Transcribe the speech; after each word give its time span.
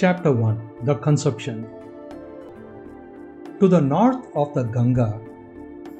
Chapter 0.00 0.30
1 0.30 0.84
The 0.84 0.94
Conception 0.96 1.66
To 3.60 3.66
the 3.66 3.80
north 3.80 4.26
of 4.34 4.52
the 4.52 4.64
Ganga 4.64 5.18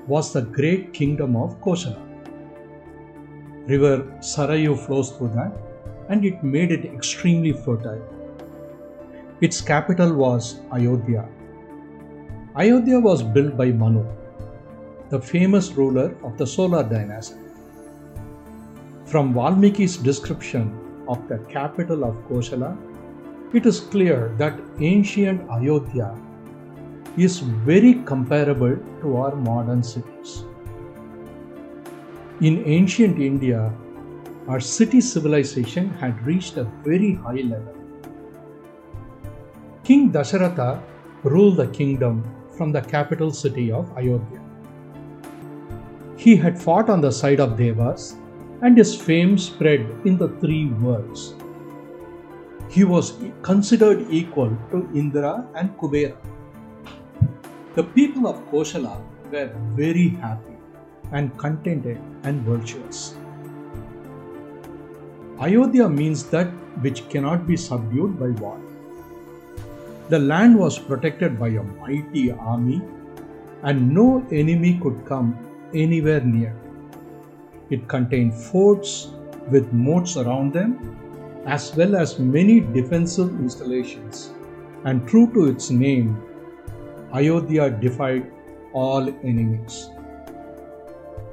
was 0.06 0.34
the 0.34 0.42
great 0.42 0.92
kingdom 0.92 1.34
of 1.34 1.58
Kosala. 1.62 2.02
River 3.66 4.02
Sarayu 4.30 4.76
flows 4.78 5.12
through 5.12 5.30
that 5.36 5.56
and 6.10 6.26
it 6.26 6.44
made 6.44 6.72
it 6.72 6.84
extremely 6.84 7.52
fertile. 7.52 8.02
Its 9.40 9.62
capital 9.62 10.12
was 10.12 10.60
Ayodhya. 10.72 11.24
Ayodhya 12.54 13.00
was 13.00 13.22
built 13.22 13.56
by 13.56 13.70
Manu, 13.70 14.04
the 15.08 15.22
famous 15.22 15.72
ruler 15.72 16.14
of 16.22 16.36
the 16.36 16.46
Solar 16.46 16.82
dynasty. 16.82 17.40
From 19.06 19.32
Valmiki's 19.32 19.96
description 19.96 20.68
of 21.08 21.26
the 21.30 21.38
capital 21.56 22.04
of 22.04 22.14
Kosala, 22.28 22.76
it 23.52 23.64
is 23.66 23.80
clear 23.80 24.34
that 24.38 24.58
ancient 24.80 25.48
Ayodhya 25.50 26.14
is 27.16 27.38
very 27.40 27.94
comparable 28.04 28.76
to 29.00 29.16
our 29.16 29.34
modern 29.34 29.82
cities. 29.82 30.44
In 32.40 32.62
ancient 32.66 33.18
India, 33.18 33.72
our 34.48 34.60
city 34.60 35.00
civilization 35.00 35.90
had 35.90 36.24
reached 36.26 36.56
a 36.56 36.64
very 36.84 37.14
high 37.14 37.42
level. 37.52 37.74
King 39.84 40.10
Dasharatha 40.12 40.82
ruled 41.22 41.56
the 41.56 41.68
kingdom 41.68 42.24
from 42.56 42.72
the 42.72 42.82
capital 42.82 43.30
city 43.30 43.70
of 43.70 43.90
Ayodhya. 43.96 44.42
He 46.16 46.36
had 46.36 46.60
fought 46.60 46.90
on 46.90 47.00
the 47.00 47.12
side 47.12 47.40
of 47.40 47.56
Devas 47.56 48.16
and 48.62 48.76
his 48.76 48.94
fame 48.94 49.38
spread 49.38 49.80
in 50.04 50.16
the 50.16 50.28
three 50.40 50.66
worlds. 50.66 51.34
He 52.68 52.84
was 52.84 53.14
considered 53.42 54.06
equal 54.10 54.56
to 54.70 54.88
Indra 54.94 55.46
and 55.54 55.76
Kubera. 55.78 56.16
The 57.74 57.84
people 57.84 58.26
of 58.26 58.36
Kosala 58.50 59.00
were 59.30 59.50
very 59.74 60.08
happy 60.08 60.56
and 61.12 61.36
contented 61.38 61.98
and 62.24 62.42
virtuous. 62.42 63.14
Ayodhya 65.38 65.88
means 65.88 66.24
that 66.30 66.48
which 66.80 67.08
cannot 67.08 67.46
be 67.46 67.56
subdued 67.56 68.18
by 68.18 68.28
war. 68.42 68.58
The 70.08 70.18
land 70.18 70.58
was 70.58 70.78
protected 70.78 71.38
by 71.38 71.48
a 71.48 71.62
mighty 71.62 72.30
army, 72.32 72.82
and 73.62 73.92
no 73.92 74.26
enemy 74.30 74.78
could 74.82 75.04
come 75.04 75.36
anywhere 75.74 76.20
near. 76.20 76.54
It 77.70 77.88
contained 77.88 78.34
forts 78.34 79.08
with 79.50 79.72
moats 79.72 80.16
around 80.16 80.52
them, 80.52 80.96
as 81.46 81.74
well 81.76 81.94
as 81.96 82.18
many 82.18 82.60
defensive 82.60 83.30
installations. 83.40 84.30
And 84.84 85.06
true 85.08 85.32
to 85.32 85.46
its 85.46 85.70
name, 85.70 86.20
Ayodhya 87.12 87.70
defied 87.70 88.32
all 88.72 89.08
enemies. 89.24 89.90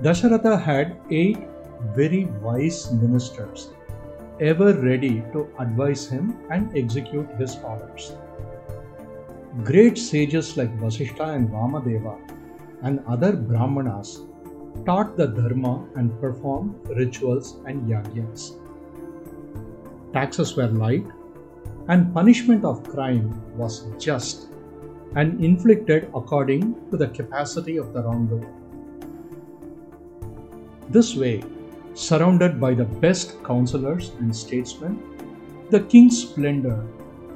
Dasharatha 0.02 0.62
had 0.62 0.98
eight 1.10 1.40
very 1.96 2.26
wise 2.42 2.92
ministers, 2.92 3.70
ever 4.40 4.74
ready 4.74 5.24
to 5.34 5.50
advise 5.60 6.08
him 6.08 6.38
and 6.50 6.76
execute 6.78 7.30
his 7.38 7.58
orders. 7.64 8.14
Great 9.64 9.98
sages 9.98 10.58
like 10.58 10.78
Vasishtha 10.80 11.36
and 11.36 11.50
Vamadeva 11.50 12.18
and 12.82 13.00
other 13.08 13.34
Brahmanas 13.36 14.22
taught 14.86 15.16
the 15.16 15.28
Dharma 15.28 15.88
and 15.96 16.20
performed 16.20 16.76
rituals 16.90 17.58
and 17.66 17.88
yagyas. 17.90 18.54
Taxes 20.14 20.56
were 20.56 20.68
light, 20.68 21.06
and 21.88 22.14
punishment 22.14 22.64
of 22.64 22.84
crime 22.84 23.42
was 23.58 23.86
just 23.98 24.48
and 25.16 25.44
inflicted 25.44 26.10
according 26.16 26.76
to 26.92 26.98
the 26.98 27.08
capacity 27.08 27.78
of 27.78 27.94
the 27.94 28.04
wrongdoer. 28.04 28.48
This 30.90 31.16
way, 31.16 31.44
surrounded 31.96 32.60
by 32.62 32.74
the 32.76 32.86
best 32.86 33.44
counselors 33.44 34.12
and 34.20 34.36
statesmen, 34.36 35.02
the 35.72 35.80
king's 35.80 36.22
splendor 36.22 36.86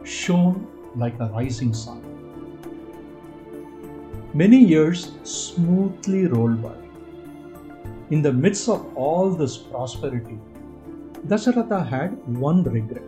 shone 0.03 0.67
like 0.95 1.19
a 1.19 1.27
rising 1.27 1.73
sun. 1.73 2.01
Many 4.33 4.57
years 4.63 5.13
smoothly 5.23 6.27
rolled 6.27 6.61
by. 6.61 6.75
In 8.11 8.21
the 8.21 8.33
midst 8.33 8.69
of 8.69 8.95
all 8.95 9.31
this 9.31 9.57
prosperity, 9.57 10.37
Dasharatha 11.25 11.87
had 11.87 12.11
one 12.27 12.63
regret. 12.63 13.03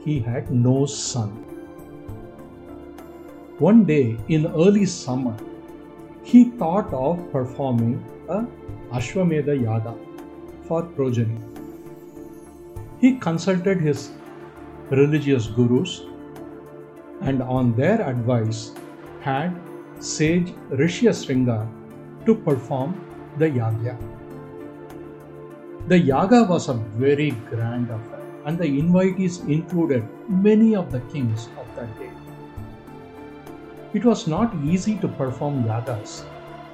He 0.00 0.18
had 0.20 0.50
no 0.50 0.86
son. 0.86 1.30
One 3.58 3.84
day 3.84 4.16
in 4.28 4.46
early 4.46 4.86
summer, 4.86 5.36
he 6.22 6.50
thought 6.50 6.92
of 6.92 7.30
performing 7.30 8.02
a 8.28 8.46
Ashwamedha 8.92 9.60
Yaga 9.62 9.94
for 10.62 10.82
progeny. 10.82 11.38
He 13.00 13.18
consulted 13.18 13.80
his 13.80 14.10
religious 14.90 15.46
gurus 15.48 16.02
and 17.20 17.42
on 17.42 17.74
their 17.74 18.00
advice 18.00 18.72
had 19.20 19.54
sage 19.98 20.54
Rishyasringa 20.70 21.68
to 22.24 22.34
perform 22.34 22.94
the 23.36 23.50
yagya. 23.50 23.96
The 25.88 25.98
yaga 25.98 26.44
was 26.44 26.68
a 26.68 26.74
very 26.74 27.30
grand 27.48 27.88
affair, 27.88 28.20
and 28.44 28.58
the 28.58 28.66
invitees 28.66 29.48
included 29.48 30.06
many 30.28 30.76
of 30.76 30.92
the 30.92 31.00
kings 31.12 31.48
of 31.58 31.66
that 31.76 31.98
day. 31.98 32.10
It 33.94 34.04
was 34.04 34.26
not 34.26 34.54
easy 34.62 34.98
to 34.98 35.08
perform 35.08 35.64
yagas. 35.64 36.26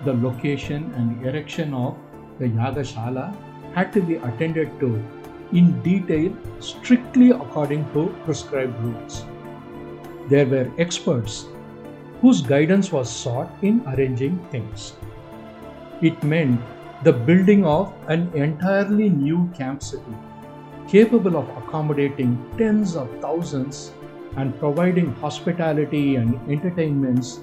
The 0.05 0.15
location 0.15 0.93
and 0.97 1.25
erection 1.25 1.73
of 1.75 1.95
the 2.41 2.49
yagashala 2.49 3.33
had 3.73 3.93
to 3.93 4.03
be 4.03 4.17
attended 4.17 4.81
to 4.81 5.01
in 5.53 5.81
detail, 5.83 6.37
strictly 6.59 7.31
according 7.31 7.87
to 7.93 8.13
prescribed 8.25 8.77
rules. 8.83 9.25
There 10.29 10.47
were 10.47 10.73
experts 10.77 11.47
whose 12.21 12.43
guidance 12.43 12.91
was 12.91 13.09
sought 13.09 13.53
in 13.63 13.81
arranging 13.87 14.41
things. 14.51 14.95
It 16.03 16.21
meant 16.25 16.61
the 17.05 17.13
building 17.13 17.67
of 17.67 17.93
an 18.09 18.31
entirely 18.35 19.11
new 19.11 19.47
camp 19.55 19.83
city, 19.83 20.17
capable 20.89 21.37
of 21.37 21.49
accommodating 21.59 22.33
tens 22.57 22.97
of 22.97 23.11
thousands 23.21 23.93
and 24.39 24.59
providing 24.59 25.13
hospitality 25.17 26.17
and 26.17 26.35
entertainments 26.51 27.41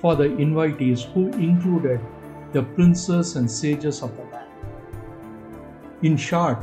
for 0.00 0.16
the 0.16 0.24
invitees 0.24 1.04
who 1.12 1.26
included 1.34 2.00
the 2.52 2.62
princes 2.62 3.36
and 3.36 3.50
sages 3.50 4.02
of 4.02 4.16
the 4.16 4.22
land. 4.32 4.48
In 6.02 6.16
short, 6.16 6.58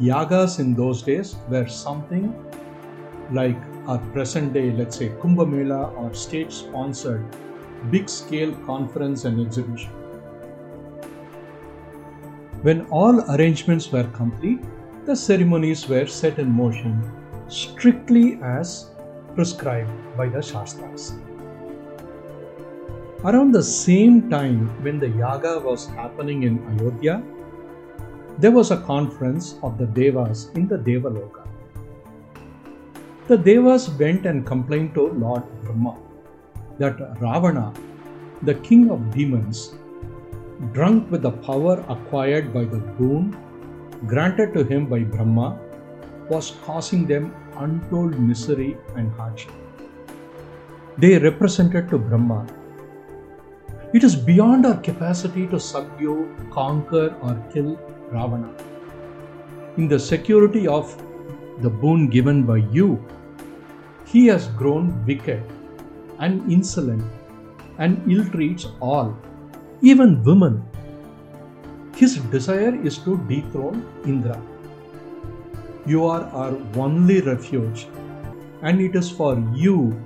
yagas 0.00 0.60
in 0.60 0.74
those 0.74 1.02
days 1.02 1.34
were 1.48 1.66
something 1.66 2.32
like 3.32 3.58
our 3.88 3.98
present 4.12 4.52
day, 4.52 4.70
let's 4.70 4.96
say, 4.96 5.08
Kumbh 5.08 5.50
Mela 5.50 5.88
or 5.96 6.14
state 6.14 6.52
sponsored 6.52 7.26
big 7.90 8.08
scale 8.08 8.52
conference 8.64 9.24
and 9.24 9.40
exhibition. 9.40 10.01
When 12.62 12.86
all 12.90 13.20
arrangements 13.28 13.90
were 13.90 14.04
complete, 14.14 14.60
the 15.04 15.16
ceremonies 15.16 15.88
were 15.88 16.06
set 16.06 16.38
in 16.38 16.48
motion 16.48 17.02
strictly 17.48 18.38
as 18.40 18.90
prescribed 19.34 19.90
by 20.16 20.28
the 20.28 20.40
Shastras. 20.40 21.14
Around 23.24 23.50
the 23.50 23.64
same 23.64 24.30
time 24.30 24.68
when 24.84 25.00
the 25.00 25.08
yaga 25.08 25.58
was 25.58 25.88
happening 25.88 26.44
in 26.44 26.62
Ayodhya, 26.70 27.20
there 28.38 28.52
was 28.52 28.70
a 28.70 28.80
conference 28.82 29.56
of 29.64 29.76
the 29.76 29.86
Devas 29.86 30.50
in 30.54 30.68
the 30.68 30.78
Devaloka. 30.78 31.44
The 33.26 33.38
Devas 33.38 33.90
went 33.90 34.24
and 34.24 34.46
complained 34.46 34.94
to 34.94 35.08
Lord 35.08 35.42
Brahma 35.64 35.98
that 36.78 37.20
Ravana, 37.20 37.72
the 38.42 38.54
king 38.54 38.88
of 38.88 39.12
demons, 39.12 39.74
drunk 40.72 41.10
with 41.10 41.22
the 41.22 41.30
power 41.30 41.84
acquired 41.88 42.52
by 42.54 42.64
the 42.64 42.78
boon 42.78 43.36
granted 44.06 44.52
to 44.54 44.64
him 44.64 44.86
by 44.86 45.00
Brahma, 45.00 45.58
was 46.28 46.54
causing 46.64 47.06
them 47.06 47.34
untold 47.56 48.18
misery 48.18 48.76
and 48.96 49.12
hardship. 49.12 49.52
They 50.98 51.18
represented 51.18 51.88
to 51.90 51.98
Brahma 51.98 52.46
it 53.92 54.04
is 54.04 54.16
beyond 54.16 54.64
our 54.64 54.80
capacity 54.80 55.46
to 55.48 55.60
subdue, 55.60 56.34
conquer, 56.50 57.14
or 57.20 57.34
kill 57.52 57.78
Ravana. 58.10 58.50
In 59.76 59.86
the 59.86 59.98
security 59.98 60.66
of 60.66 60.96
the 61.60 61.68
boon 61.68 62.08
given 62.08 62.44
by 62.44 62.56
you, 62.56 63.04
he 64.06 64.26
has 64.28 64.46
grown 64.48 65.04
wicked 65.04 65.42
and 66.20 66.50
insolent 66.50 67.04
and 67.76 68.00
ill 68.10 68.24
treats 68.30 68.68
all, 68.80 69.14
even 69.82 70.22
women. 70.22 70.62
His 71.96 72.16
desire 72.34 72.74
is 72.86 72.98
to 72.98 73.18
dethrone 73.28 73.84
Indra. 74.04 74.40
You 75.84 76.06
are 76.06 76.22
our 76.42 76.56
only 76.76 77.20
refuge, 77.20 77.88
and 78.62 78.80
it 78.80 78.94
is 78.94 79.10
for 79.10 79.34
you 79.52 80.00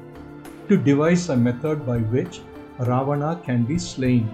to 0.68 0.78
devise 0.78 1.28
a 1.28 1.36
method 1.36 1.86
by 1.86 1.98
which 1.98 2.40
Ravana 2.78 3.38
can 3.44 3.64
be 3.64 3.78
slain 3.78 4.30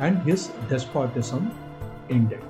and 0.00 0.18
his 0.22 0.48
despotism 0.68 1.52
ended. 2.10 2.42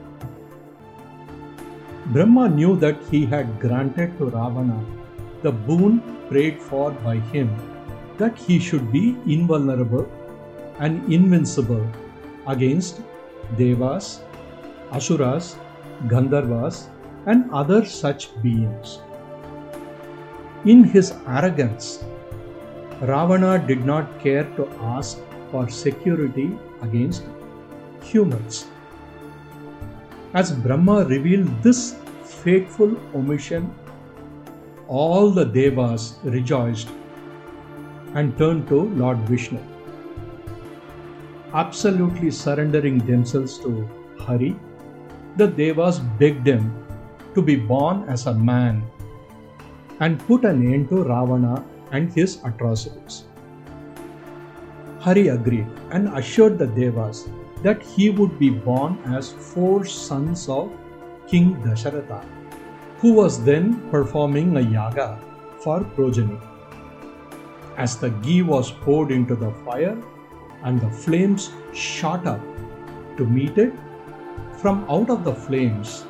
Brahma 2.07 2.49
knew 2.49 2.77
that 2.77 2.97
he 3.11 3.27
had 3.27 3.61
granted 3.61 4.17
to 4.19 4.25
Ravana 4.25 4.83
the 5.43 5.53
boon 5.53 6.01
prayed 6.29 6.61
for 6.61 6.91
by 6.91 7.17
him 7.35 7.51
that 8.17 8.39
he 8.39 8.59
should 8.59 8.91
be 8.91 9.17
invulnerable 9.27 10.07
and 10.79 11.13
invincible 11.13 11.85
against 12.47 13.01
Devas, 13.57 14.23
Asuras, 14.91 15.57
Gandharvas, 16.07 16.89
and 17.27 17.51
other 17.53 17.85
such 17.85 18.31
beings. 18.43 19.01
In 20.65 20.85
his 20.85 21.13
arrogance, 21.27 22.05
Ravana 23.01 23.65
did 23.67 23.85
not 23.85 24.21
care 24.21 24.45
to 24.57 24.69
ask 24.81 25.19
for 25.51 25.69
security 25.69 26.57
against 26.83 27.25
humans. 28.03 28.67
As 30.35 30.53
Brahma 30.53 31.05
revealed 31.05 31.63
this 31.63 31.97
fateful 32.25 32.97
omission, 33.15 33.75
all 34.89 35.31
the 35.31 35.45
Devas 35.45 36.19
rejoiced 36.23 36.89
and 38.15 38.37
turned 38.39 38.69
to 38.69 38.83
Lord 38.91 39.19
Vishnu. 39.29 39.72
Absolutely 41.55 42.31
surrendering 42.31 42.99
themselves 43.01 43.59
to 43.59 43.87
Hari, 44.19 44.57
the 45.37 45.47
Devas 45.47 45.99
begged 46.19 46.47
him 46.47 46.73
to 47.35 47.43
be 47.43 47.57
born 47.57 48.05
as 48.09 48.27
a 48.27 48.33
man 48.33 48.83
and 50.01 50.19
put 50.27 50.45
an 50.45 50.73
end 50.73 50.89
to 50.89 51.05
Ravana 51.05 51.63
and 51.91 52.11
his 52.11 52.39
atrocities. 52.45 53.25
Hari 55.01 55.29
agreed 55.29 55.67
and 55.91 56.09
assured 56.17 56.59
the 56.59 56.67
Devas 56.67 57.29
that 57.63 57.83
he 57.83 58.09
would 58.09 58.39
be 58.39 58.49
born 58.49 58.99
as 59.05 59.33
four 59.33 59.85
sons 59.85 60.49
of 60.49 60.73
King 61.29 61.55
Dasharatha, 61.63 62.25
who 62.99 63.13
was 63.13 63.45
then 63.45 63.91
performing 63.91 64.57
a 64.57 64.61
yaga 64.61 65.19
for 65.61 65.85
progeny. 65.85 66.39
As 67.77 67.99
the 67.99 68.11
ghee 68.11 68.43
was 68.43 68.71
poured 68.71 69.11
into 69.11 69.37
the 69.37 69.51
fire 69.65 69.99
and 70.65 70.81
the 70.81 70.91
flames 70.91 71.51
shot 71.73 72.27
up 72.27 72.41
to 73.17 73.27
meet 73.27 73.59
it, 73.59 73.73
from 74.59 74.85
out 74.89 75.11
of 75.11 75.25
the 75.25 75.35
flames 75.35 76.05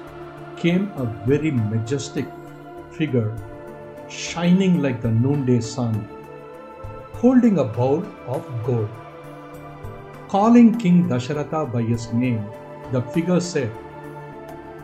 came 0.57 0.91
a 0.97 1.05
very 1.27 1.51
majestic 1.51 2.27
figure 2.91 3.35
shining 4.09 4.83
like 4.83 5.01
the 5.01 5.11
noonday 5.11 5.61
sun, 5.61 5.95
holding 7.15 7.59
a 7.59 7.65
bowl 7.65 8.05
of 8.27 8.47
gold. 8.65 8.89
Calling 10.29 10.77
King 10.79 11.09
Dasharatha 11.09 11.73
by 11.73 11.83
his 11.83 12.13
name, 12.13 12.45
the 12.93 13.03
figure 13.03 13.41
said, 13.41 13.71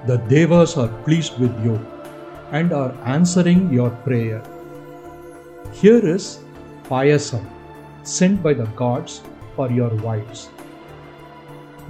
The 0.07 0.17
Devas 0.17 0.77
are 0.77 0.89
pleased 1.05 1.39
with 1.39 1.65
you 1.65 1.79
and 2.53 2.73
are 2.73 2.95
answering 3.05 3.73
your 3.73 3.91
prayer. 3.91 4.43
Here 5.73 6.05
is 6.17 6.41
Payasam 6.85 7.47
sent 8.03 8.43
by 8.43 8.55
the 8.55 8.67
gods 8.83 9.21
for 9.59 9.71
your 9.77 9.93
wives. 10.07 10.49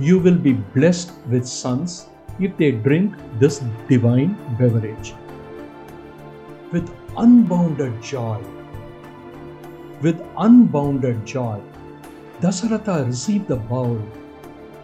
You 0.00 0.18
will 0.18 0.38
be 0.48 0.52
blessed 0.76 1.12
with 1.28 1.46
sons 1.46 1.96
if 2.40 2.56
they 2.56 2.70
drink 2.72 3.14
this 3.38 3.58
divine 3.88 4.36
beverage. 4.60 5.12
With 6.72 6.88
unbounded 7.16 8.00
joy, 8.00 8.38
with 10.00 10.24
unbounded 10.46 11.26
joy, 11.26 11.60
Dasaratha 12.40 12.96
received 13.06 13.48
the 13.48 13.56
bowl 13.56 14.00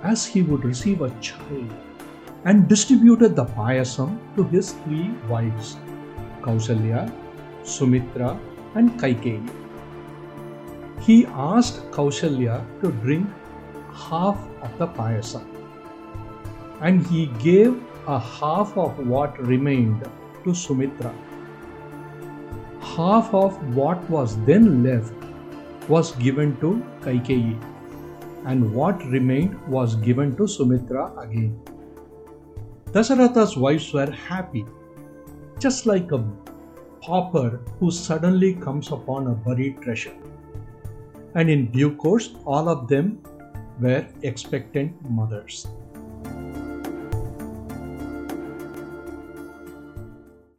as 0.02 0.26
he 0.26 0.42
would 0.42 0.64
receive 0.64 1.02
a 1.02 1.10
child 1.20 1.75
and 2.44 2.69
distributed 2.69 3.36
the 3.36 3.44
payasam 3.58 4.16
to 4.36 4.44
his 4.54 4.72
three 4.84 5.10
wives 5.28 5.76
Kausalya, 6.42 7.04
Sumitra, 7.62 8.38
and 8.75 8.90
Kaikeyi 9.00 9.63
he 11.06 11.27
asked 11.27 11.81
Kaushalya 11.91 12.55
to 12.81 12.91
drink 13.03 13.29
half 13.93 14.39
of 14.62 14.79
the 14.79 14.87
payasam. 14.87 15.45
And 16.81 17.06
he 17.06 17.27
gave 17.43 17.75
a 18.06 18.19
half 18.19 18.77
of 18.79 19.06
what 19.06 19.39
remained 19.39 20.09
to 20.45 20.55
Sumitra. 20.55 21.12
Half 22.81 23.35
of 23.35 23.77
what 23.77 24.09
was 24.09 24.39
then 24.45 24.83
left 24.83 25.12
was 25.89 26.12
given 26.12 26.56
to 26.61 26.83
Kaikeyi, 27.03 27.55
and 28.47 28.75
what 28.75 29.05
remained 29.06 29.61
was 29.69 29.97
given 29.97 30.35
to 30.37 30.47
Sumitra 30.47 31.12
again. 31.19 31.61
Dasaratha's 32.93 33.56
wives 33.56 33.93
were 33.93 34.11
happy, 34.11 34.65
just 35.59 35.85
like 35.85 36.12
a 36.12 36.25
pauper 37.03 37.61
who 37.79 37.91
suddenly 37.91 38.55
comes 38.55 38.91
upon 38.91 39.27
a 39.27 39.33
buried 39.33 39.83
treasure 39.83 40.15
and 41.34 41.50
in 41.50 41.70
due 41.70 41.94
course, 41.96 42.34
all 42.44 42.69
of 42.69 42.88
them 42.88 43.19
were 43.81 44.06
expectant 44.22 44.92
mothers. 45.10 45.66